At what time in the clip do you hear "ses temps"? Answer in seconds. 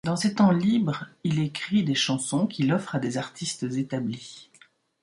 0.15-0.49